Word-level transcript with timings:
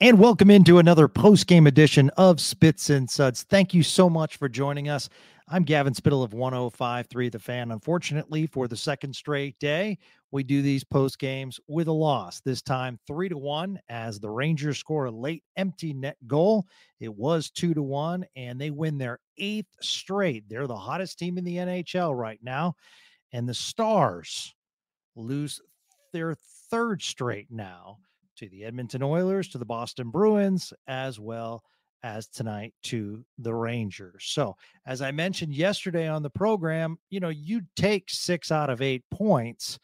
And 0.00 0.18
welcome 0.18 0.50
into 0.50 0.78
another 0.78 1.08
post 1.08 1.46
game 1.46 1.66
edition 1.66 2.10
of 2.18 2.40
Spits 2.40 2.90
and 2.90 3.08
Suds. 3.08 3.44
Thank 3.44 3.72
you 3.72 3.82
so 3.82 4.10
much 4.10 4.36
for 4.36 4.48
joining 4.48 4.90
us. 4.90 5.08
I'm 5.48 5.62
Gavin 5.62 5.94
Spittle 5.94 6.22
of 6.22 6.32
105.3 6.32 7.32
The 7.32 7.38
Fan. 7.38 7.70
Unfortunately, 7.70 8.46
for 8.46 8.68
the 8.68 8.76
second 8.76 9.14
straight 9.14 9.58
day, 9.58 9.96
we 10.32 10.42
do 10.42 10.60
these 10.60 10.84
post 10.84 11.18
games 11.18 11.58
with 11.66 11.88
a 11.88 11.92
loss. 11.92 12.40
This 12.40 12.60
time, 12.60 12.98
three 13.06 13.30
to 13.30 13.38
one, 13.38 13.80
as 13.88 14.20
the 14.20 14.28
Rangers 14.28 14.78
score 14.78 15.06
a 15.06 15.10
late 15.10 15.44
empty 15.56 15.94
net 15.94 16.18
goal. 16.26 16.66
It 17.00 17.14
was 17.14 17.50
two 17.50 17.72
to 17.72 17.82
one, 17.82 18.26
and 18.36 18.60
they 18.60 18.70
win 18.70 18.98
their 18.98 19.20
eighth 19.38 19.74
straight. 19.80 20.48
They're 20.48 20.66
the 20.66 20.76
hottest 20.76 21.18
team 21.18 21.38
in 21.38 21.44
the 21.44 21.56
NHL 21.56 22.14
right 22.14 22.40
now 22.42 22.74
and 23.32 23.48
the 23.48 23.54
Stars 23.54 24.54
lose 25.14 25.60
their 26.12 26.36
third 26.70 27.02
straight 27.02 27.48
now 27.50 27.98
to 28.36 28.48
the 28.48 28.64
Edmonton 28.64 29.02
Oilers, 29.02 29.48
to 29.48 29.58
the 29.58 29.64
Boston 29.64 30.10
Bruins, 30.10 30.72
as 30.86 31.18
well 31.18 31.62
as 32.02 32.28
tonight 32.28 32.72
to 32.84 33.24
the 33.38 33.54
Rangers. 33.54 34.24
So, 34.28 34.56
as 34.86 35.02
I 35.02 35.10
mentioned 35.10 35.54
yesterday 35.54 36.08
on 36.08 36.22
the 36.22 36.30
program, 36.30 36.98
you 37.10 37.20
know, 37.20 37.30
you 37.30 37.62
take 37.74 38.04
six 38.08 38.52
out 38.52 38.70
of 38.70 38.82
eight 38.82 39.02
points. 39.10 39.78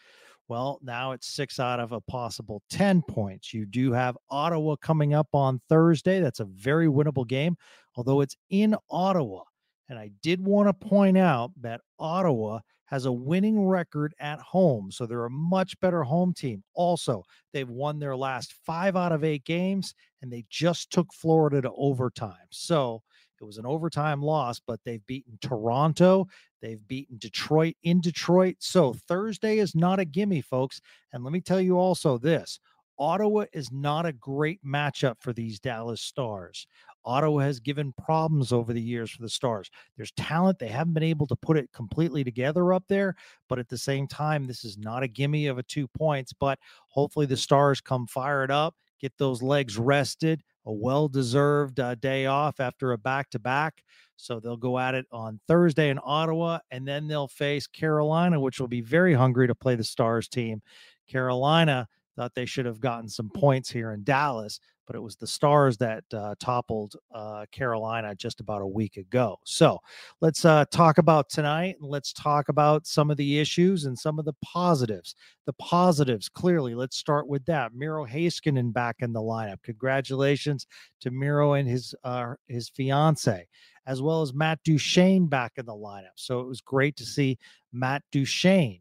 Well, 0.48 0.78
now 0.82 1.12
it's 1.12 1.28
six 1.28 1.58
out 1.58 1.80
of 1.80 1.92
a 1.92 2.00
possible 2.00 2.62
10 2.70 3.02
points. 3.08 3.54
You 3.54 3.64
do 3.64 3.92
have 3.92 4.18
Ottawa 4.30 4.76
coming 4.76 5.14
up 5.14 5.28
on 5.32 5.60
Thursday. 5.68 6.20
That's 6.20 6.40
a 6.40 6.44
very 6.44 6.88
winnable 6.88 7.26
game, 7.26 7.56
although 7.96 8.20
it's 8.20 8.36
in 8.50 8.76
Ottawa. 8.90 9.44
And 9.88 9.98
I 9.98 10.10
did 10.22 10.44
want 10.44 10.68
to 10.68 10.88
point 10.88 11.18
out 11.18 11.52
that 11.60 11.80
Ottawa 11.98 12.60
has 12.92 13.06
a 13.06 13.12
winning 13.12 13.66
record 13.66 14.14
at 14.20 14.38
home. 14.38 14.92
So 14.92 15.06
they're 15.06 15.24
a 15.24 15.30
much 15.30 15.80
better 15.80 16.02
home 16.02 16.34
team. 16.34 16.62
Also, 16.74 17.24
they've 17.54 17.68
won 17.68 17.98
their 17.98 18.14
last 18.14 18.54
five 18.66 18.96
out 18.96 19.12
of 19.12 19.24
eight 19.24 19.44
games 19.44 19.94
and 20.20 20.30
they 20.30 20.44
just 20.50 20.92
took 20.92 21.10
Florida 21.14 21.62
to 21.62 21.72
overtime. 21.74 22.46
So 22.50 23.02
it 23.40 23.44
was 23.44 23.56
an 23.56 23.64
overtime 23.64 24.20
loss, 24.20 24.60
but 24.60 24.78
they've 24.84 25.04
beaten 25.06 25.38
Toronto. 25.40 26.26
They've 26.60 26.86
beaten 26.86 27.16
Detroit 27.16 27.76
in 27.82 28.02
Detroit. 28.02 28.56
So 28.58 28.92
Thursday 29.08 29.58
is 29.58 29.74
not 29.74 29.98
a 29.98 30.04
gimme, 30.04 30.42
folks. 30.42 30.78
And 31.14 31.24
let 31.24 31.32
me 31.32 31.40
tell 31.40 31.62
you 31.62 31.78
also 31.78 32.18
this 32.18 32.60
Ottawa 32.98 33.46
is 33.54 33.72
not 33.72 34.04
a 34.04 34.12
great 34.12 34.62
matchup 34.62 35.14
for 35.18 35.32
these 35.32 35.58
Dallas 35.58 36.02
Stars. 36.02 36.66
Ottawa 37.04 37.40
has 37.40 37.60
given 37.60 37.92
problems 37.92 38.52
over 38.52 38.72
the 38.72 38.80
years 38.80 39.10
for 39.10 39.22
the 39.22 39.28
Stars. 39.28 39.70
There's 39.96 40.12
talent. 40.12 40.58
They 40.58 40.68
haven't 40.68 40.94
been 40.94 41.02
able 41.02 41.26
to 41.26 41.36
put 41.36 41.56
it 41.56 41.72
completely 41.72 42.24
together 42.24 42.72
up 42.72 42.84
there, 42.88 43.14
but 43.48 43.58
at 43.58 43.68
the 43.68 43.78
same 43.78 44.06
time, 44.06 44.46
this 44.46 44.64
is 44.64 44.78
not 44.78 45.02
a 45.02 45.08
gimme 45.08 45.46
of 45.46 45.58
a 45.58 45.62
two 45.62 45.88
points. 45.88 46.32
But 46.32 46.58
hopefully, 46.88 47.26
the 47.26 47.36
Stars 47.36 47.80
come 47.80 48.06
fired 48.06 48.50
up, 48.50 48.74
get 49.00 49.12
those 49.18 49.42
legs 49.42 49.78
rested, 49.78 50.42
a 50.66 50.72
well 50.72 51.08
deserved 51.08 51.80
uh, 51.80 51.94
day 51.96 52.26
off 52.26 52.60
after 52.60 52.92
a 52.92 52.98
back 52.98 53.30
to 53.30 53.38
back. 53.38 53.82
So 54.16 54.38
they'll 54.38 54.56
go 54.56 54.78
at 54.78 54.94
it 54.94 55.06
on 55.10 55.40
Thursday 55.48 55.88
in 55.88 55.98
Ottawa, 56.04 56.60
and 56.70 56.86
then 56.86 57.08
they'll 57.08 57.28
face 57.28 57.66
Carolina, 57.66 58.38
which 58.38 58.60
will 58.60 58.68
be 58.68 58.80
very 58.80 59.14
hungry 59.14 59.48
to 59.48 59.54
play 59.54 59.74
the 59.74 59.84
Stars 59.84 60.28
team. 60.28 60.62
Carolina 61.08 61.88
thought 62.16 62.34
they 62.34 62.46
should 62.46 62.66
have 62.66 62.80
gotten 62.80 63.08
some 63.08 63.30
points 63.30 63.70
here 63.70 63.92
in 63.92 64.04
Dallas, 64.04 64.60
but 64.92 64.98
it 64.98 65.02
was 65.02 65.16
the 65.16 65.26
Stars 65.26 65.78
that 65.78 66.04
uh, 66.12 66.34
toppled 66.38 66.96
uh, 67.14 67.46
Carolina 67.50 68.14
just 68.14 68.40
about 68.40 68.60
a 68.60 68.66
week 68.66 68.98
ago. 68.98 69.38
So 69.42 69.78
let's 70.20 70.44
uh, 70.44 70.66
talk 70.70 70.98
about 70.98 71.30
tonight 71.30 71.76
let's 71.80 72.12
talk 72.12 72.50
about 72.50 72.86
some 72.86 73.10
of 73.10 73.16
the 73.16 73.38
issues 73.38 73.86
and 73.86 73.98
some 73.98 74.18
of 74.18 74.26
the 74.26 74.34
positives. 74.44 75.14
The 75.46 75.54
positives, 75.54 76.28
clearly, 76.28 76.74
let's 76.74 76.98
start 76.98 77.26
with 77.26 77.42
that. 77.46 77.74
Miro 77.74 78.06
Heiskanen 78.06 78.70
back 78.70 78.96
in 78.98 79.14
the 79.14 79.20
lineup. 79.20 79.62
Congratulations 79.62 80.66
to 81.00 81.10
Miro 81.10 81.54
and 81.54 81.66
his 81.66 81.94
uh, 82.04 82.34
his 82.46 82.68
fiance, 82.68 83.48
as 83.86 84.02
well 84.02 84.20
as 84.20 84.34
Matt 84.34 84.58
Duchene 84.62 85.26
back 85.26 85.52
in 85.56 85.64
the 85.64 85.72
lineup. 85.72 86.16
So 86.16 86.40
it 86.40 86.46
was 86.46 86.60
great 86.60 86.96
to 86.96 87.06
see 87.06 87.38
Matt 87.72 88.02
Duchene 88.12 88.80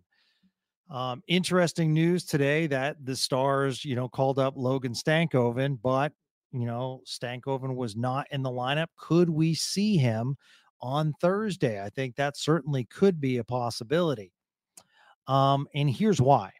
um, 0.91 1.23
interesting 1.27 1.93
news 1.93 2.25
today 2.25 2.67
that 2.67 2.97
the 3.05 3.15
Stars, 3.15 3.85
you 3.85 3.95
know, 3.95 4.09
called 4.09 4.39
up 4.39 4.55
Logan 4.57 4.93
Stankoven, 4.93 5.79
but 5.81 6.11
you 6.51 6.65
know, 6.65 7.01
Stankoven 7.07 7.75
was 7.75 7.95
not 7.95 8.27
in 8.31 8.43
the 8.43 8.49
lineup. 8.49 8.87
Could 8.97 9.29
we 9.29 9.53
see 9.53 9.95
him 9.95 10.35
on 10.81 11.13
Thursday? 11.21 11.81
I 11.81 11.89
think 11.89 12.17
that 12.17 12.35
certainly 12.35 12.83
could 12.85 13.21
be 13.21 13.37
a 13.37 13.43
possibility. 13.43 14.33
Um, 15.27 15.67
and 15.73 15.89
here's 15.89 16.19
why. 16.19 16.51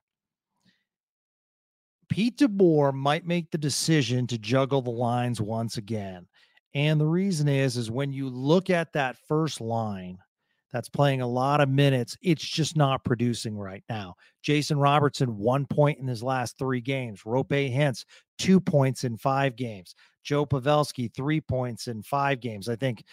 Pete 2.07 2.37
DeBoer 2.37 2.93
might 2.93 3.25
make 3.25 3.51
the 3.51 3.57
decision 3.57 4.27
to 4.27 4.37
juggle 4.37 4.81
the 4.81 4.89
lines 4.91 5.41
once 5.41 5.75
again. 5.75 6.25
And 6.73 6.99
the 6.99 7.05
reason 7.05 7.49
is, 7.49 7.75
is 7.75 7.91
when 7.91 8.13
you 8.13 8.29
look 8.29 8.69
at 8.69 8.93
that 8.93 9.17
first 9.27 9.59
line, 9.59 10.17
that's 10.71 10.89
playing 10.89 11.21
a 11.21 11.27
lot 11.27 11.61
of 11.61 11.69
minutes. 11.69 12.17
It's 12.21 12.43
just 12.43 12.77
not 12.77 13.03
producing 13.03 13.57
right 13.57 13.83
now. 13.89 14.15
Jason 14.41 14.77
Robertson, 14.77 15.37
one 15.37 15.65
point 15.65 15.99
in 15.99 16.07
his 16.07 16.23
last 16.23 16.57
three 16.57 16.81
games. 16.81 17.21
Roope 17.23 17.73
Hintz, 17.73 18.05
two 18.37 18.59
points 18.59 19.03
in 19.03 19.17
five 19.17 19.55
games. 19.55 19.95
Joe 20.23 20.45
Pavelski, 20.45 21.13
three 21.13 21.41
points 21.41 21.87
in 21.87 22.03
five 22.03 22.39
games. 22.39 22.69
I 22.69 22.75
think 22.75 23.03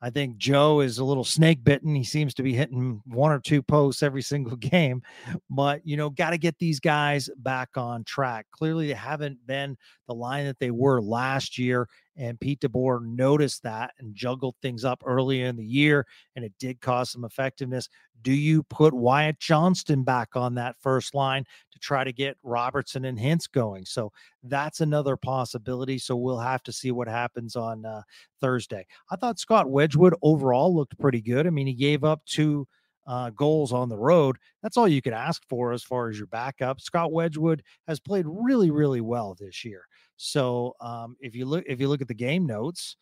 I 0.00 0.10
think 0.10 0.36
Joe 0.36 0.80
is 0.80 0.98
a 0.98 1.04
little 1.04 1.24
snake 1.24 1.64
bitten. 1.64 1.94
He 1.94 2.04
seems 2.04 2.32
to 2.34 2.44
be 2.44 2.54
hitting 2.54 3.02
one 3.04 3.32
or 3.32 3.40
two 3.40 3.62
posts 3.62 4.02
every 4.02 4.22
single 4.22 4.56
game, 4.56 5.02
but 5.50 5.84
you 5.84 5.96
know, 5.96 6.10
got 6.10 6.30
to 6.30 6.38
get 6.38 6.58
these 6.58 6.78
guys 6.78 7.28
back 7.38 7.70
on 7.76 8.04
track. 8.04 8.46
Clearly, 8.52 8.86
they 8.86 8.94
haven't 8.94 9.44
been 9.46 9.76
the 10.06 10.14
line 10.14 10.46
that 10.46 10.58
they 10.60 10.70
were 10.70 11.02
last 11.02 11.58
year. 11.58 11.88
And 12.18 12.38
Pete 12.40 12.60
DeBoer 12.60 13.06
noticed 13.06 13.62
that 13.62 13.92
and 14.00 14.14
juggled 14.14 14.56
things 14.60 14.84
up 14.84 15.02
early 15.06 15.42
in 15.42 15.56
the 15.56 15.64
year, 15.64 16.04
and 16.34 16.44
it 16.44 16.52
did 16.58 16.80
cause 16.80 17.10
some 17.10 17.24
effectiveness. 17.24 17.88
Do 18.22 18.32
you 18.32 18.64
put 18.64 18.92
Wyatt 18.92 19.38
Johnston 19.38 20.02
back 20.02 20.34
on 20.34 20.56
that 20.56 20.74
first 20.80 21.14
line 21.14 21.44
to 21.70 21.78
try 21.78 22.02
to 22.02 22.12
get 22.12 22.36
Robertson 22.42 23.04
and 23.04 23.16
Hintz 23.16 23.50
going? 23.50 23.84
So 23.84 24.10
that's 24.42 24.80
another 24.80 25.16
possibility. 25.16 25.98
So 25.98 26.16
we'll 26.16 26.38
have 26.38 26.64
to 26.64 26.72
see 26.72 26.90
what 26.90 27.06
happens 27.06 27.54
on 27.54 27.86
uh, 27.86 28.02
Thursday. 28.40 28.84
I 29.10 29.16
thought 29.16 29.38
Scott 29.38 29.70
Wedgewood 29.70 30.14
overall 30.20 30.74
looked 30.74 30.98
pretty 30.98 31.20
good. 31.20 31.46
I 31.46 31.50
mean, 31.50 31.68
he 31.68 31.74
gave 31.74 32.02
up 32.02 32.24
two 32.26 32.66
uh, 33.06 33.30
goals 33.30 33.72
on 33.72 33.88
the 33.88 33.96
road. 33.96 34.36
That's 34.62 34.76
all 34.76 34.88
you 34.88 35.00
could 35.00 35.14
ask 35.14 35.42
for 35.48 35.72
as 35.72 35.82
far 35.82 36.10
as 36.10 36.18
your 36.18 36.26
backup. 36.26 36.80
Scott 36.80 37.12
Wedgewood 37.12 37.62
has 37.86 38.00
played 38.00 38.26
really, 38.28 38.70
really 38.70 39.00
well 39.00 39.36
this 39.38 39.64
year. 39.64 39.84
So 40.18 40.74
um, 40.80 41.16
if 41.20 41.34
you 41.34 41.46
look 41.46 41.64
if 41.66 41.80
you 41.80 41.88
look 41.88 42.02
at 42.02 42.08
the 42.08 42.14
game 42.14 42.46
notes, 42.46 42.96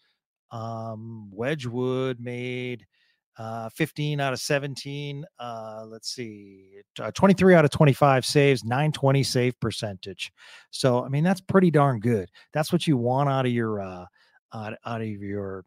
um, 0.52 1.28
Wedgewood 1.32 2.20
made 2.20 2.86
uh, 3.38 3.68
15 3.70 4.20
out 4.20 4.32
of 4.32 4.38
17. 4.38 5.26
Uh, 5.38 5.84
let's 5.88 6.14
see, 6.14 6.80
uh, 7.00 7.10
23 7.10 7.54
out 7.54 7.64
of 7.64 7.70
25 7.70 8.24
saves, 8.24 8.64
920 8.64 9.22
save 9.22 9.58
percentage. 9.60 10.32
So 10.70 11.04
I 11.04 11.08
mean 11.08 11.24
that's 11.24 11.40
pretty 11.40 11.70
darn 11.72 11.98
good. 11.98 12.30
That's 12.52 12.72
what 12.72 12.86
you 12.86 12.96
want 12.96 13.28
out 13.28 13.46
of 13.46 13.52
your 13.52 13.80
uh, 13.80 14.06
out, 14.54 14.74
out 14.84 15.00
of 15.00 15.08
your 15.08 15.64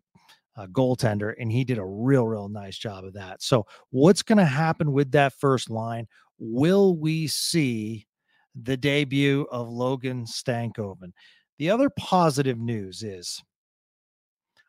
uh, 0.59 0.67
goaltender, 0.67 1.33
and 1.39 1.51
he 1.51 1.63
did 1.63 1.77
a 1.77 1.85
real, 1.85 2.27
real 2.27 2.49
nice 2.49 2.77
job 2.77 3.05
of 3.05 3.13
that. 3.13 3.41
So, 3.41 3.65
what's 3.91 4.21
going 4.21 4.39
to 4.39 4.45
happen 4.45 4.91
with 4.91 5.11
that 5.11 5.33
first 5.33 5.69
line? 5.69 6.07
Will 6.37 6.97
we 6.97 7.27
see 7.27 8.07
the 8.55 8.75
debut 8.75 9.47
of 9.51 9.69
Logan 9.69 10.25
Stankoven? 10.25 11.11
The 11.59 11.69
other 11.69 11.89
positive 11.89 12.57
news 12.57 13.03
is 13.03 13.43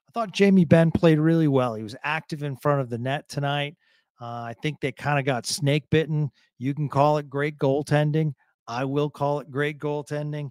I 0.08 0.10
thought 0.12 0.32
Jamie 0.32 0.64
Benn 0.64 0.90
played 0.90 1.20
really 1.20 1.46
well. 1.46 1.74
He 1.74 1.84
was 1.84 1.94
active 2.02 2.42
in 2.42 2.56
front 2.56 2.80
of 2.80 2.90
the 2.90 2.98
net 2.98 3.28
tonight. 3.28 3.76
Uh, 4.20 4.24
I 4.24 4.54
think 4.60 4.80
they 4.80 4.90
kind 4.90 5.18
of 5.18 5.24
got 5.24 5.46
snake 5.46 5.84
bitten. 5.90 6.30
You 6.58 6.74
can 6.74 6.88
call 6.88 7.18
it 7.18 7.30
great 7.30 7.58
goaltending. 7.58 8.34
I 8.66 8.84
will 8.84 9.08
call 9.08 9.38
it 9.38 9.50
great 9.52 9.78
goaltending 9.78 10.50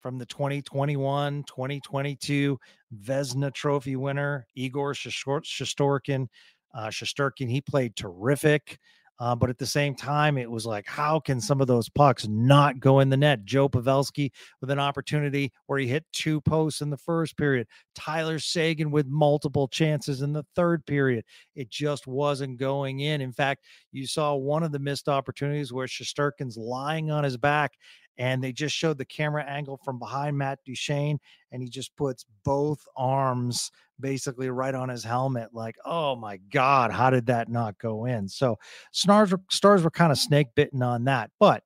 from 0.00 0.18
the 0.18 0.26
2021 0.26 1.44
2022 1.46 2.58
Vezina 3.02 3.52
Trophy 3.52 3.96
winner, 3.96 4.46
Igor 4.54 4.94
Shostorkin. 4.94 6.26
Uh, 6.74 6.88
Shesterkin, 6.88 7.48
he 7.48 7.60
played 7.60 7.94
terrific. 7.94 8.78
Uh, 9.20 9.34
but 9.34 9.48
at 9.48 9.58
the 9.58 9.66
same 9.66 9.94
time, 9.94 10.36
it 10.36 10.50
was 10.50 10.66
like, 10.66 10.86
how 10.86 11.20
can 11.20 11.40
some 11.40 11.60
of 11.60 11.66
those 11.66 11.88
pucks 11.88 12.26
not 12.26 12.80
go 12.80 13.00
in 13.00 13.08
the 13.08 13.16
net? 13.16 13.44
Joe 13.44 13.68
Pavelski 13.68 14.30
with 14.60 14.70
an 14.70 14.78
opportunity 14.78 15.52
where 15.66 15.78
he 15.78 15.86
hit 15.86 16.04
two 16.12 16.40
posts 16.40 16.80
in 16.80 16.90
the 16.90 16.96
first 16.96 17.36
period. 17.36 17.66
Tyler 17.94 18.38
Seguin 18.38 18.90
with 18.90 19.06
multiple 19.06 19.68
chances 19.68 20.22
in 20.22 20.32
the 20.32 20.44
third 20.56 20.84
period. 20.86 21.24
It 21.54 21.70
just 21.70 22.06
wasn't 22.06 22.58
going 22.58 23.00
in. 23.00 23.20
In 23.20 23.32
fact, 23.32 23.64
you 23.92 24.06
saw 24.06 24.34
one 24.34 24.62
of 24.62 24.72
the 24.72 24.78
missed 24.78 25.08
opportunities 25.08 25.72
where 25.72 25.86
Shesterkin's 25.86 26.56
lying 26.56 27.10
on 27.10 27.24
his 27.24 27.36
back 27.36 27.72
and 28.18 28.42
they 28.42 28.52
just 28.52 28.74
showed 28.74 28.98
the 28.98 29.04
camera 29.04 29.44
angle 29.44 29.78
from 29.84 29.98
behind 29.98 30.36
Matt 30.38 30.60
Duchene, 30.64 31.18
and 31.50 31.62
he 31.62 31.68
just 31.68 31.94
puts 31.96 32.24
both 32.44 32.84
arms 32.96 33.70
basically 34.00 34.50
right 34.50 34.74
on 34.74 34.88
his 34.88 35.04
helmet. 35.04 35.50
Like, 35.52 35.76
oh 35.84 36.16
my 36.16 36.38
God, 36.50 36.90
how 36.90 37.10
did 37.10 37.26
that 37.26 37.48
not 37.48 37.78
go 37.78 38.06
in? 38.06 38.28
So 38.28 38.58
stars 38.92 39.32
were, 39.32 39.40
stars 39.50 39.82
were 39.82 39.90
kind 39.90 40.12
of 40.12 40.18
snake 40.18 40.48
bitten 40.54 40.82
on 40.82 41.04
that. 41.04 41.30
But 41.38 41.62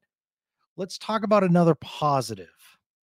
let's 0.76 0.98
talk 0.98 1.22
about 1.22 1.44
another 1.44 1.74
positive. 1.74 2.48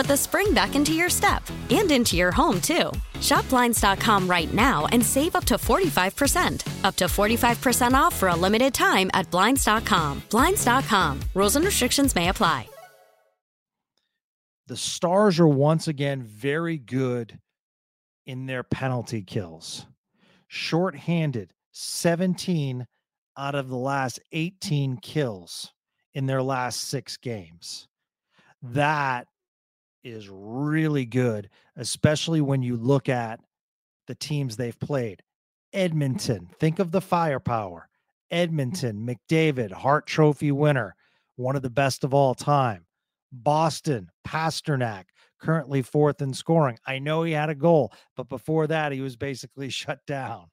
put 0.00 0.06
the 0.06 0.16
spring 0.16 0.54
back 0.54 0.74
into 0.74 0.94
your 0.94 1.10
step 1.10 1.42
and 1.68 1.90
into 1.90 2.16
your 2.16 2.32
home, 2.32 2.58
too. 2.58 2.90
Shop 3.20 3.46
Blinds.com 3.50 4.26
right 4.26 4.50
now 4.54 4.86
and 4.92 5.04
save 5.04 5.36
up 5.36 5.44
to 5.44 5.56
45%. 5.56 6.84
Up 6.84 6.96
to 6.96 7.04
45% 7.04 7.92
off 7.92 8.16
for 8.16 8.28
a 8.28 8.34
limited 8.34 8.72
time 8.72 9.10
at 9.12 9.30
Blinds.com. 9.30 10.22
Blinds.com. 10.30 11.20
Rules 11.34 11.56
and 11.56 11.64
restrictions 11.66 12.14
may 12.14 12.30
apply. 12.30 12.66
The 14.68 14.76
Stars 14.78 15.38
are 15.38 15.48
once 15.48 15.86
again 15.86 16.22
very 16.22 16.78
good 16.78 17.38
in 18.24 18.46
their 18.46 18.62
penalty 18.62 19.22
kills. 19.22 19.84
Short-handed, 20.48 21.52
17 21.72 22.86
out 23.36 23.54
of 23.54 23.68
the 23.68 23.76
last 23.76 24.18
18 24.32 24.96
kills 24.96 25.74
in 26.14 26.24
their 26.24 26.42
last 26.42 26.88
six 26.88 27.18
games. 27.18 27.86
That 28.62 29.26
is 30.02 30.28
really 30.30 31.04
good, 31.04 31.50
especially 31.76 32.40
when 32.40 32.62
you 32.62 32.76
look 32.76 33.08
at 33.08 33.40
the 34.06 34.14
teams 34.14 34.56
they've 34.56 34.78
played. 34.78 35.22
Edmonton, 35.72 36.48
think 36.58 36.78
of 36.78 36.90
the 36.90 37.00
firepower. 37.00 37.88
Mm. 38.32 38.36
Edmonton, 38.38 39.06
McDavid, 39.06 39.72
Hart 39.72 40.06
Trophy 40.06 40.52
winner, 40.52 40.94
one 41.36 41.56
of 41.56 41.62
the 41.62 41.70
best 41.70 42.04
of 42.04 42.14
all 42.14 42.34
time. 42.34 42.86
Boston, 43.32 44.10
Pastrnak, 44.26 45.04
currently 45.40 45.82
fourth 45.82 46.20
in 46.20 46.34
scoring. 46.34 46.78
I 46.86 46.98
know 46.98 47.22
he 47.22 47.32
had 47.32 47.50
a 47.50 47.54
goal, 47.54 47.92
but 48.16 48.28
before 48.28 48.66
that, 48.66 48.92
he 48.92 49.00
was 49.00 49.16
basically 49.16 49.68
shut 49.70 50.00
down. 50.06 50.46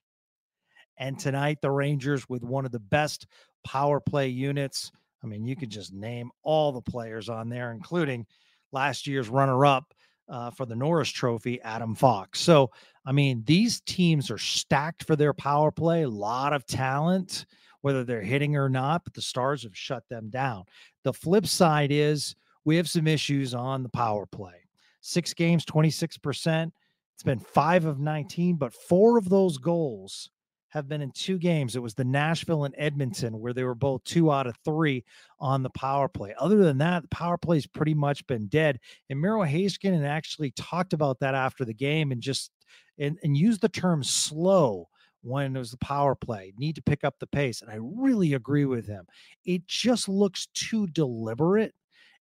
And 1.00 1.20
tonight, 1.20 1.60
the 1.62 1.72
Rangers 1.72 2.28
with 2.28 2.44
one 2.44 2.66
of 2.66 2.72
the 2.72 2.80
best 2.80 3.28
power 3.64 4.00
play 4.00 4.30
units. 4.30 4.92
I 5.24 5.28
mean, 5.28 5.46
you 5.46 5.56
could 5.56 5.70
just 5.70 5.94
name 5.94 6.32
all 6.44 6.72
the 6.72 6.82
players 6.82 7.30
on 7.30 7.50
there, 7.50 7.72
including 7.72 8.26
last 8.72 9.08
year's 9.08 9.30
runner 9.30 9.66
up 9.66 9.94
uh, 10.30 10.52
for 10.52 10.66
the 10.66 10.76
Norris 10.76 11.10
Trophy, 11.10 11.62
Adam 11.62 11.96
Fox. 11.96 12.40
So 12.40 12.72
I 13.08 13.14
mean, 13.14 13.42
these 13.46 13.80
teams 13.82 14.30
are 14.30 14.38
stacked 14.38 15.06
for 15.06 15.16
their 15.16 15.34
power 15.34 15.72
play, 15.72 16.04
a 16.04 16.10
lot 16.10 16.52
of 16.52 16.66
talent, 16.66 17.46
whether 17.80 18.04
they're 18.04 18.22
hitting 18.22 18.58
or 18.58 18.68
not, 18.68 19.06
but 19.06 19.14
the 19.14 19.22
Stars 19.22 19.64
have 19.64 19.78
shut 19.78 20.04
them 20.10 20.30
down. 20.30 20.66
The 21.06 21.14
flip 21.14 21.48
side 21.48 21.90
is 21.90 22.36
we 22.66 22.76
have 22.76 22.90
some 22.90 23.08
issues 23.08 23.54
on 23.54 23.82
the 23.82 23.90
power 23.90 24.26
play. 24.26 24.68
Six 25.00 25.34
games, 25.34 25.64
26%. 25.64 26.70
It's 27.14 27.24
been 27.24 27.40
five 27.40 27.86
of 27.86 27.98
19, 27.98 28.58
but 28.58 28.74
four 28.74 29.18
of 29.18 29.30
those 29.30 29.58
goals 29.58 30.30
have 30.70 30.88
been 30.88 31.02
in 31.02 31.12
two 31.12 31.38
games. 31.38 31.76
It 31.76 31.82
was 31.82 31.94
the 31.94 32.04
Nashville 32.04 32.66
and 32.66 32.76
Edmonton, 32.78 33.40
where 33.40 33.54
they 33.54 33.64
were 33.64 33.76
both 33.76 34.04
two 34.04 34.32
out 34.32 34.48
of 34.48 34.58
three 34.66 35.06
on 35.40 35.64
the 35.64 35.70
power 35.70 36.08
play. 36.08 36.34
Other 36.38 36.58
than 36.58 36.78
that, 36.80 37.04
the 37.04 37.08
power 37.10 37.38
play's 37.38 37.68
pretty 37.68 37.94
much 37.94 38.26
been 38.28 38.48
dead. 38.48 38.80
And 39.10 39.20
Miro 39.20 39.44
Heiskanen 39.44 40.06
actually 40.06 40.52
talked 40.52 40.94
about 40.94 41.20
that 41.20 41.36
after 41.36 41.66
the 41.66 41.74
game 41.74 42.12
and 42.12 42.22
just 42.22 42.52
and, 43.00 43.18
and 43.24 43.38
used 43.38 43.62
the 43.62 43.70
term 43.70 44.04
slow 44.04 44.90
when 45.22 45.56
it 45.56 45.60
was 45.60 45.72
the 45.72 45.78
power 45.78 46.16
play, 46.16 46.54
need 46.58 46.76
to 46.76 46.82
pick 46.82 47.04
up 47.04 47.16
the 47.20 47.28
pace. 47.28 47.62
And 47.62 47.72
I 47.72 47.78
really 47.80 48.34
agree 48.34 48.66
with 48.66 48.88
him. 48.88 49.06
It 49.46 49.68
just 49.68 50.08
looks 50.08 50.48
too 50.54 50.88
deliberate 50.88 51.74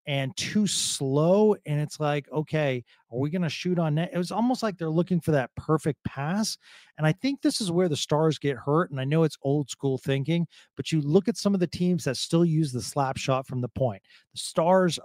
and 0.06 0.37
too 0.37 0.66
slow. 0.66 1.54
And 1.66 1.80
it's 1.80 2.00
like, 2.00 2.30
okay, 2.32 2.85
are 3.11 3.18
we 3.18 3.30
going 3.30 3.42
to 3.42 3.49
shoot 3.49 3.78
on 3.78 3.94
net? 3.94 4.11
It 4.12 4.18
was 4.18 4.32
almost 4.32 4.62
like 4.62 4.76
they're 4.76 4.90
looking 4.90 5.21
for 5.21 5.30
that 5.32 5.54
perfect 5.56 6.02
pass. 6.04 6.59
And 6.99 7.06
I 7.06 7.12
think 7.12 7.40
this 7.40 7.61
is 7.61 7.71
where 7.71 7.88
the 7.88 7.97
stars 7.97 8.38
get 8.38 8.56
hurt. 8.56 8.90
And 8.90 9.00
I 9.00 9.04
know 9.04 9.23
it's 9.23 9.38
old 9.42 9.71
school 9.71 9.99
thinking, 9.99 10.47
but 10.76 10.92
you 10.92 11.00
look 11.00 11.28
at 11.28 11.37
some 11.37 11.54
of 11.54 11.61
the 11.61 11.66
teams 11.66 12.04
that 12.04 12.16
still 12.16 12.44
use 12.44 12.73
the 12.73 12.82
slap 12.82 13.16
shot 13.16 13.47
from 13.47 13.61
the 13.61 13.68
point. 13.68 14.02
The 14.32 14.40
stars 14.40 14.99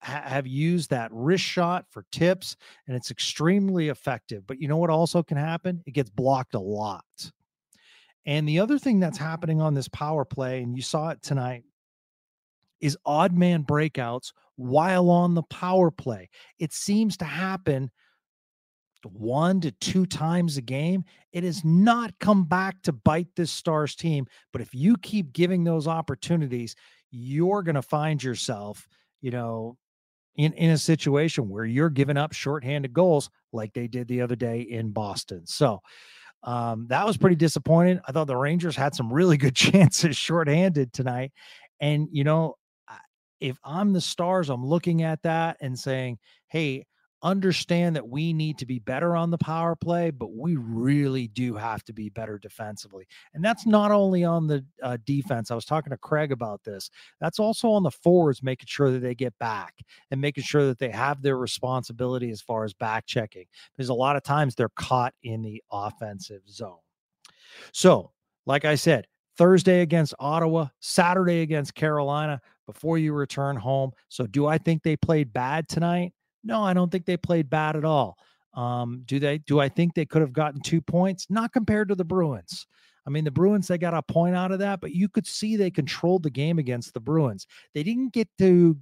have 0.00 0.46
used 0.46 0.90
that 0.90 1.10
wrist 1.12 1.44
shot 1.44 1.86
for 1.90 2.04
tips 2.12 2.56
and 2.86 2.94
it's 2.94 3.10
extremely 3.10 3.88
effective. 3.88 4.46
But 4.46 4.60
you 4.60 4.68
know 4.68 4.76
what 4.76 4.90
also 4.90 5.22
can 5.22 5.38
happen? 5.38 5.82
It 5.86 5.92
gets 5.92 6.10
blocked 6.10 6.54
a 6.54 6.60
lot. 6.60 7.04
And 8.26 8.48
the 8.48 8.60
other 8.60 8.78
thing 8.78 9.00
that's 9.00 9.18
happening 9.18 9.60
on 9.60 9.74
this 9.74 9.88
power 9.88 10.24
play, 10.24 10.62
and 10.62 10.76
you 10.76 10.82
saw 10.82 11.10
it 11.10 11.22
tonight, 11.22 11.64
is 12.80 12.98
odd 13.06 13.36
man 13.36 13.64
breakouts 13.64 14.32
while 14.56 15.10
on 15.10 15.34
the 15.34 15.42
power 15.44 15.90
play. 15.90 16.28
It 16.58 16.72
seems 16.72 17.16
to 17.18 17.24
happen 17.24 17.90
one 19.08 19.60
to 19.60 19.70
two 19.72 20.06
times 20.06 20.56
a 20.56 20.62
game. 20.62 21.04
It 21.32 21.44
has 21.44 21.64
not 21.64 22.18
come 22.20 22.44
back 22.44 22.80
to 22.82 22.92
bite 22.92 23.28
this 23.36 23.50
Stars 23.50 23.94
team. 23.94 24.26
But 24.52 24.62
if 24.62 24.74
you 24.74 24.96
keep 24.96 25.32
giving 25.32 25.64
those 25.64 25.86
opportunities, 25.86 26.74
you're 27.10 27.62
going 27.62 27.74
to 27.74 27.82
find 27.82 28.22
yourself, 28.22 28.88
you 29.20 29.30
know, 29.30 29.76
in, 30.36 30.52
in 30.54 30.70
a 30.70 30.78
situation 30.78 31.48
where 31.48 31.64
you're 31.64 31.90
giving 31.90 32.16
up 32.16 32.32
shorthanded 32.32 32.92
goals 32.92 33.30
like 33.52 33.72
they 33.72 33.86
did 33.86 34.08
the 34.08 34.20
other 34.20 34.36
day 34.36 34.60
in 34.62 34.90
Boston. 34.90 35.46
So 35.46 35.80
um, 36.42 36.86
that 36.88 37.06
was 37.06 37.16
pretty 37.16 37.36
disappointing. 37.36 38.00
I 38.06 38.12
thought 38.12 38.26
the 38.26 38.36
Rangers 38.36 38.76
had 38.76 38.94
some 38.94 39.12
really 39.12 39.36
good 39.36 39.54
chances 39.56 40.16
shorthanded 40.16 40.92
tonight. 40.92 41.32
And, 41.80 42.08
you 42.10 42.24
know, 42.24 42.54
if 43.44 43.58
I'm 43.62 43.92
the 43.92 44.00
stars, 44.00 44.48
I'm 44.48 44.64
looking 44.64 45.02
at 45.02 45.22
that 45.22 45.58
and 45.60 45.78
saying, 45.78 46.18
hey, 46.48 46.86
understand 47.22 47.94
that 47.96 48.08
we 48.08 48.32
need 48.32 48.56
to 48.58 48.64
be 48.64 48.78
better 48.78 49.14
on 49.14 49.30
the 49.30 49.36
power 49.36 49.76
play, 49.76 50.10
but 50.10 50.32
we 50.34 50.56
really 50.56 51.28
do 51.28 51.54
have 51.54 51.84
to 51.84 51.92
be 51.92 52.08
better 52.08 52.38
defensively. 52.38 53.06
And 53.34 53.44
that's 53.44 53.66
not 53.66 53.90
only 53.90 54.24
on 54.24 54.46
the 54.46 54.64
uh, 54.82 54.96
defense. 55.04 55.50
I 55.50 55.54
was 55.54 55.66
talking 55.66 55.90
to 55.90 55.98
Craig 55.98 56.32
about 56.32 56.64
this. 56.64 56.88
That's 57.20 57.38
also 57.38 57.70
on 57.70 57.82
the 57.82 57.90
forwards, 57.90 58.42
making 58.42 58.66
sure 58.66 58.90
that 58.90 59.00
they 59.00 59.14
get 59.14 59.38
back 59.38 59.74
and 60.10 60.22
making 60.22 60.44
sure 60.44 60.64
that 60.66 60.78
they 60.78 60.90
have 60.90 61.20
their 61.20 61.36
responsibility 61.36 62.30
as 62.30 62.40
far 62.40 62.64
as 62.64 62.72
back 62.72 63.04
checking. 63.06 63.44
Because 63.76 63.90
a 63.90 63.94
lot 63.94 64.16
of 64.16 64.22
times 64.22 64.54
they're 64.54 64.70
caught 64.70 65.12
in 65.22 65.42
the 65.42 65.62
offensive 65.70 66.42
zone. 66.48 66.78
So, 67.72 68.12
like 68.46 68.64
I 68.64 68.74
said, 68.74 69.06
Thursday 69.36 69.80
against 69.80 70.14
Ottawa, 70.18 70.68
Saturday 70.80 71.42
against 71.42 71.74
Carolina 71.74 72.40
before 72.66 72.98
you 72.98 73.12
return 73.12 73.56
home. 73.56 73.92
So, 74.08 74.26
do 74.26 74.46
I 74.46 74.58
think 74.58 74.82
they 74.82 74.96
played 74.96 75.32
bad 75.32 75.68
tonight? 75.68 76.12
No, 76.42 76.62
I 76.62 76.74
don't 76.74 76.90
think 76.90 77.06
they 77.06 77.16
played 77.16 77.50
bad 77.50 77.76
at 77.76 77.84
all. 77.84 78.16
Um, 78.54 79.02
do 79.06 79.18
they? 79.18 79.38
Do 79.38 79.60
I 79.60 79.68
think 79.68 79.94
they 79.94 80.06
could 80.06 80.22
have 80.22 80.32
gotten 80.32 80.60
two 80.60 80.80
points? 80.80 81.26
Not 81.28 81.52
compared 81.52 81.88
to 81.88 81.94
the 81.94 82.04
Bruins. 82.04 82.66
I 83.06 83.10
mean, 83.10 83.24
the 83.24 83.30
Bruins, 83.30 83.68
they 83.68 83.78
got 83.78 83.94
a 83.94 84.02
point 84.02 84.34
out 84.34 84.52
of 84.52 84.60
that, 84.60 84.80
but 84.80 84.92
you 84.92 85.08
could 85.08 85.26
see 85.26 85.56
they 85.56 85.70
controlled 85.70 86.22
the 86.22 86.30
game 86.30 86.58
against 86.58 86.94
the 86.94 87.00
Bruins. 87.00 87.46
They 87.74 87.82
didn't 87.82 88.12
get 88.12 88.28
to 88.38 88.78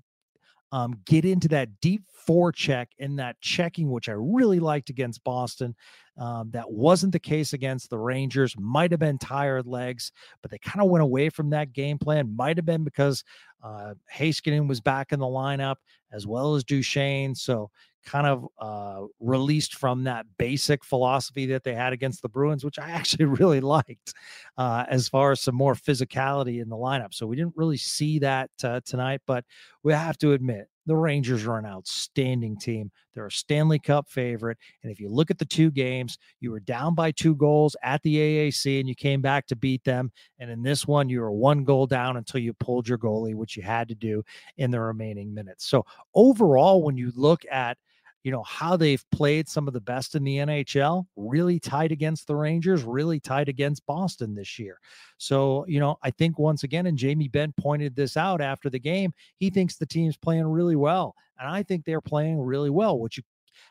um, 0.70 1.00
get 1.06 1.24
into 1.24 1.48
that 1.48 1.80
deep 1.80 2.04
forecheck 2.28 2.86
and 2.98 3.18
that 3.18 3.40
checking, 3.40 3.90
which 3.90 4.08
I 4.08 4.12
really 4.12 4.60
liked 4.60 4.90
against 4.90 5.24
Boston. 5.24 5.74
Um, 6.18 6.50
that 6.50 6.70
wasn't 6.70 7.12
the 7.12 7.18
case 7.18 7.54
against 7.54 7.88
the 7.88 7.98
Rangers. 7.98 8.54
Might 8.58 8.90
have 8.90 9.00
been 9.00 9.18
tired 9.18 9.66
legs, 9.66 10.12
but 10.42 10.50
they 10.50 10.58
kind 10.58 10.84
of 10.84 10.90
went 10.90 11.02
away 11.02 11.30
from 11.30 11.50
that 11.50 11.72
game 11.72 11.98
plan. 11.98 12.36
Might 12.36 12.58
have 12.58 12.66
been 12.66 12.84
because 12.84 13.24
uh, 13.62 13.94
Heiskanen 14.14 14.68
was 14.68 14.80
back 14.80 15.12
in 15.12 15.20
the 15.20 15.26
lineup 15.26 15.76
as 16.12 16.26
well 16.26 16.54
as 16.54 16.64
Duchene. 16.64 17.34
So 17.34 17.70
kind 18.04 18.26
of 18.26 18.46
uh, 18.58 19.06
released 19.20 19.76
from 19.76 20.04
that 20.04 20.26
basic 20.38 20.84
philosophy 20.84 21.46
that 21.46 21.64
they 21.64 21.74
had 21.74 21.92
against 21.92 22.22
the 22.22 22.28
Bruins, 22.28 22.64
which 22.64 22.78
I 22.78 22.90
actually 22.90 23.26
really 23.26 23.60
liked 23.60 24.14
uh, 24.58 24.84
as 24.88 25.08
far 25.08 25.32
as 25.32 25.40
some 25.40 25.54
more 25.54 25.74
physicality 25.74 26.60
in 26.60 26.68
the 26.68 26.76
lineup. 26.76 27.14
So 27.14 27.26
we 27.26 27.36
didn't 27.36 27.56
really 27.56 27.76
see 27.76 28.18
that 28.20 28.50
uh, 28.62 28.80
tonight, 28.84 29.20
but 29.26 29.44
we 29.82 29.92
have 29.92 30.18
to 30.18 30.32
admit 30.32 30.68
the 30.86 30.96
Rangers 30.96 31.46
are 31.46 31.58
an 31.58 31.66
outstanding 31.66 32.56
team. 32.56 32.90
They're 33.14 33.26
a 33.26 33.30
Stanley 33.30 33.78
Cup 33.78 34.08
favorite. 34.08 34.58
And 34.82 34.90
if 34.90 34.98
you 34.98 35.08
look 35.08 35.30
at 35.30 35.38
the 35.38 35.44
two 35.44 35.70
games, 35.70 36.18
you 36.40 36.50
were 36.50 36.60
down 36.60 36.94
by 36.94 37.12
two 37.12 37.34
goals 37.34 37.76
at 37.82 38.02
the 38.02 38.16
AAC 38.16 38.80
and 38.80 38.88
you 38.88 38.94
came 38.94 39.20
back 39.20 39.46
to 39.48 39.56
beat 39.56 39.84
them. 39.84 40.10
And 40.38 40.50
in 40.50 40.62
this 40.62 40.86
one, 40.86 41.08
you 41.08 41.20
were 41.20 41.32
one 41.32 41.64
goal 41.64 41.86
down 41.86 42.16
until 42.16 42.40
you 42.40 42.52
pulled 42.54 42.88
your 42.88 42.98
goalie, 42.98 43.34
which 43.34 43.56
you 43.56 43.62
had 43.62 43.88
to 43.88 43.94
do 43.94 44.22
in 44.56 44.70
the 44.70 44.80
remaining 44.80 45.32
minutes. 45.32 45.68
So 45.68 45.84
overall, 46.14 46.82
when 46.82 46.96
you 46.96 47.12
look 47.14 47.42
at 47.50 47.78
you 48.22 48.30
know 48.30 48.42
how 48.44 48.76
they've 48.76 49.04
played 49.10 49.48
some 49.48 49.66
of 49.66 49.74
the 49.74 49.80
best 49.80 50.14
in 50.14 50.24
the 50.24 50.36
NHL, 50.36 51.06
really 51.16 51.58
tight 51.58 51.90
against 51.90 52.26
the 52.26 52.36
Rangers, 52.36 52.84
really 52.84 53.18
tight 53.18 53.48
against 53.48 53.84
Boston 53.86 54.34
this 54.34 54.58
year. 54.58 54.78
So, 55.18 55.64
you 55.66 55.80
know, 55.80 55.96
I 56.02 56.10
think 56.10 56.38
once 56.38 56.62
again, 56.62 56.86
and 56.86 56.96
Jamie 56.96 57.28
Benn 57.28 57.52
pointed 57.58 57.96
this 57.96 58.16
out 58.16 58.40
after 58.40 58.70
the 58.70 58.78
game, 58.78 59.12
he 59.36 59.50
thinks 59.50 59.76
the 59.76 59.86
team's 59.86 60.16
playing 60.16 60.46
really 60.46 60.76
well. 60.76 61.14
And 61.38 61.48
I 61.48 61.62
think 61.62 61.84
they're 61.84 62.00
playing 62.00 62.40
really 62.40 62.70
well. 62.70 62.98
What 62.98 63.16
you 63.16 63.24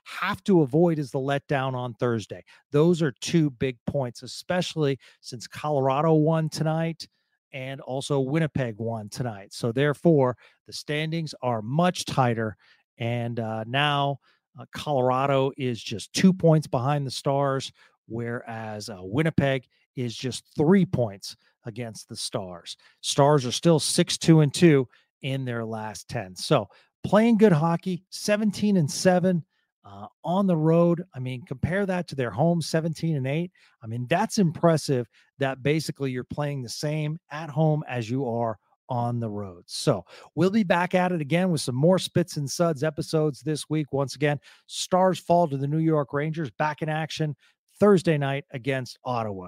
have 0.04 0.44
to 0.46 0.62
avoid 0.62 1.00
is 1.00 1.12
the 1.12 1.20
letdown 1.20 1.74
on 1.74 1.94
Thursday. 1.94 2.44
Those 2.72 3.02
are 3.02 3.14
two 3.22 3.50
big 3.52 3.78
points, 3.88 4.24
especially 4.24 5.00
since 5.22 5.48
Colorado 5.48 6.14
won 6.14 6.50
tonight 6.50 7.08
and 7.54 7.80
also 7.82 8.20
Winnipeg 8.20 8.76
won 8.78 9.10
tonight. 9.10 9.54
So, 9.54 9.72
therefore, 9.72 10.38
the 10.68 10.74
standings 10.74 11.34
are 11.42 11.62
much 11.62 12.06
tighter. 12.06 12.58
And 12.98 13.40
uh, 13.40 13.64
now 13.66 14.20
uh, 14.60 14.66
Colorado 14.74 15.52
is 15.58 15.82
just 15.82 16.14
two 16.14 16.34
points 16.34 16.68
behind 16.68 17.06
the 17.06 17.12
Stars, 17.12 17.72
whereas 18.08 18.90
uh, 18.90 18.98
Winnipeg 19.00 19.66
is 19.96 20.16
just 20.16 20.44
three 20.56 20.86
points 20.86 21.36
against 21.66 22.10
the 22.10 22.16
Stars. 22.16 22.78
Stars 23.02 23.46
are 23.46 23.52
still 23.52 23.80
six, 23.80 24.18
two, 24.18 24.42
and 24.42 24.54
two 24.54 24.88
in 25.22 25.46
their 25.46 25.64
last 25.64 26.08
10. 26.10 26.36
So 26.36 26.68
playing 27.04 27.38
good 27.38 27.52
hockey, 27.52 28.04
17 28.10 28.78
and 28.78 28.90
seven. 28.90 29.44
Uh, 29.84 30.06
on 30.24 30.46
the 30.46 30.56
road, 30.56 31.04
I 31.16 31.20
mean, 31.20 31.42
compare 31.44 31.88
that 31.88 32.08
to 32.10 32.16
their 32.16 32.30
home 32.30 32.62
17 32.62 33.16
and 33.16 33.26
8. 33.26 33.52
I 33.82 33.88
mean, 33.88 34.06
that's 34.08 34.38
impressive 34.38 35.10
that 35.40 35.64
basically 35.64 36.12
you're 36.12 36.24
playing 36.24 36.62
the 36.62 36.70
same 36.70 37.20
at 37.32 37.50
home 37.50 37.84
as 37.88 38.08
you 38.08 38.28
are 38.30 38.60
on 38.92 39.22
the 39.22 39.30
road. 39.30 39.64
So 39.68 40.06
we'll 40.36 40.52
be 40.52 40.64
back 40.64 40.94
at 40.94 41.14
it 41.14 41.22
again 41.22 41.50
with 41.50 41.62
some 41.62 41.76
more 41.76 41.98
Spits 41.98 42.36
and 42.36 42.52
Suds 42.52 42.84
episodes 42.84 43.40
this 43.40 43.70
week. 43.70 43.94
Once 43.94 44.16
again, 44.16 44.38
Stars 44.68 45.18
fall 45.18 45.48
to 45.48 45.56
the 45.56 45.66
New 45.66 45.80
York 45.80 46.12
Rangers 46.12 46.52
back 46.52 46.82
in 46.82 46.90
action 46.90 47.34
Thursday 47.80 48.18
night 48.18 48.44
against 48.52 49.00
Ottawa. 49.06 49.48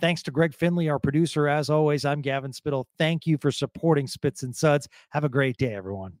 Thanks 0.00 0.22
to 0.24 0.30
Greg 0.30 0.54
Finley, 0.54 0.90
our 0.90 0.98
producer. 0.98 1.48
As 1.48 1.70
always, 1.70 2.04
I'm 2.04 2.20
Gavin 2.20 2.52
Spittle. 2.52 2.86
Thank 2.98 3.26
you 3.26 3.38
for 3.38 3.50
supporting 3.50 4.06
Spits 4.06 4.42
and 4.42 4.54
Suds. 4.54 4.86
Have 5.10 5.24
a 5.24 5.28
great 5.28 5.56
day, 5.56 5.74
everyone. 5.74 6.12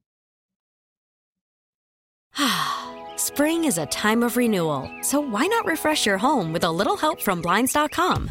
Spring 3.16 3.64
is 3.64 3.76
a 3.76 3.86
time 3.86 4.22
of 4.22 4.38
renewal, 4.38 4.90
so 5.02 5.20
why 5.20 5.46
not 5.46 5.66
refresh 5.66 6.06
your 6.06 6.16
home 6.16 6.54
with 6.54 6.64
a 6.64 6.70
little 6.70 6.96
help 6.96 7.20
from 7.20 7.42
Blinds.com? 7.42 8.30